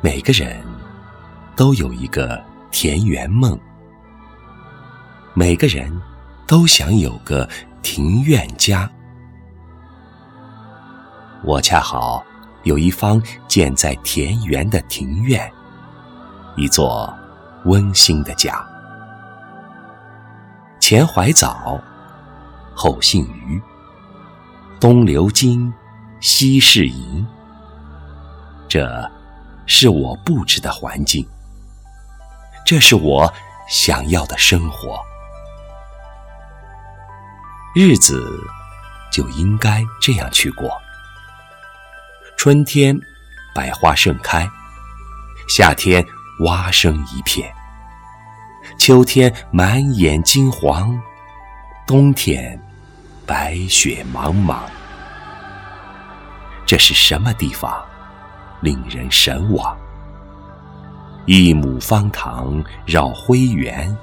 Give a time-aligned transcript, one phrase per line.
[0.00, 0.62] 每个人
[1.56, 3.58] 都有一个田园梦，
[5.32, 5.90] 每个人
[6.46, 7.48] 都想有个
[7.82, 8.90] 庭院家。
[11.42, 12.24] 我恰好
[12.64, 15.50] 有一方建在田园的庭院，
[16.56, 17.12] 一座
[17.64, 18.64] 温馨的家。
[20.80, 21.80] 前怀枣，
[22.74, 23.60] 后姓余，
[24.78, 25.72] 东流金，
[26.20, 27.26] 西是银。
[28.68, 29.10] 这
[29.66, 31.26] 是我布置的环境，
[32.64, 33.32] 这是我
[33.68, 35.00] 想要的生活。
[37.74, 38.22] 日子
[39.10, 40.70] 就应该这样去过。
[42.36, 42.98] 春天，
[43.54, 44.46] 百花盛开；
[45.48, 46.04] 夏天，
[46.40, 47.52] 蛙声一片。
[48.78, 51.00] 秋天满眼金黄，
[51.86, 52.60] 冬天
[53.26, 54.60] 白雪茫茫。
[56.66, 57.84] 这是什么地方，
[58.64, 59.76] 令人神往？
[61.26, 63.96] 一亩方塘绕灰园，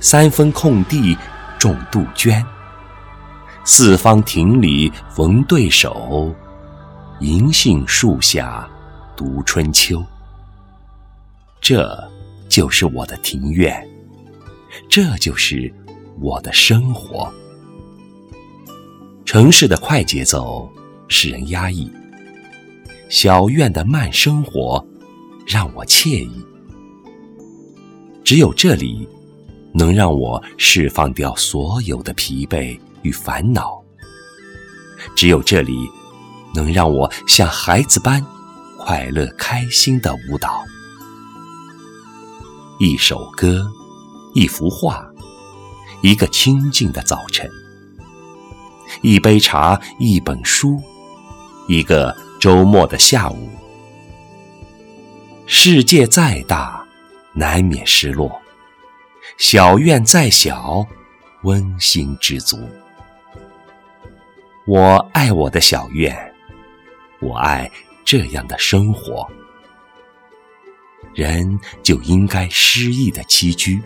[0.00, 1.16] 三分空地
[1.58, 2.44] 种杜鹃。
[3.64, 6.34] 四方亭里逢对手，
[7.20, 8.68] 银杏树下
[9.16, 10.04] 读春秋。
[11.60, 12.06] 这。
[12.48, 13.86] 就是我的庭院，
[14.88, 15.70] 这就是
[16.18, 17.30] 我的生活。
[19.26, 20.66] 城市的快节奏
[21.08, 21.92] 使人压抑，
[23.08, 24.84] 小院的慢生活
[25.46, 26.44] 让我惬意。
[28.22, 29.08] 只有这里，
[29.72, 33.82] 能让我释放掉所有的疲惫与烦恼；
[35.16, 35.88] 只有这里，
[36.54, 38.24] 能让我像孩子般
[38.78, 40.62] 快乐开心的舞蹈。
[42.78, 43.66] 一首歌，
[44.34, 45.10] 一幅画，
[46.02, 47.50] 一个清静的早晨，
[49.00, 50.78] 一杯茶，一本书，
[51.68, 53.50] 一个周末的下午。
[55.46, 56.82] 世界再大，
[57.34, 58.30] 难免失落；
[59.36, 60.86] 小院再小，
[61.42, 62.58] 温馨知足。
[64.66, 66.16] 我爱我的小院，
[67.20, 67.70] 我爱
[68.02, 69.28] 这样的生活。
[71.14, 73.82] 人就应该诗意的栖居，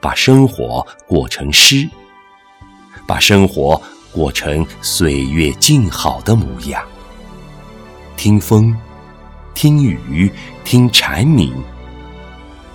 [0.00, 1.88] 把生活过成诗，
[3.06, 3.80] 把生活
[4.12, 6.82] 过成岁月静好的模样。
[8.16, 8.76] 听风，
[9.54, 10.32] 听雨，
[10.64, 11.52] 听蝉鸣，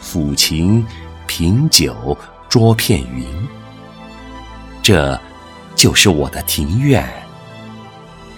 [0.02, 0.86] 抚琴，
[1.28, 2.18] 品酒，
[2.48, 3.26] 捉片云。
[4.82, 5.20] 这，
[5.76, 7.08] 就是我的庭院，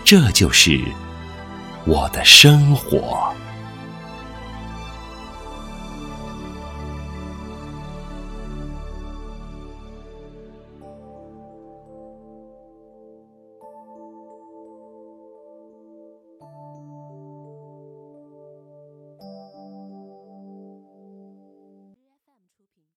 [0.03, 0.83] 这就是
[1.85, 3.33] 我的生活。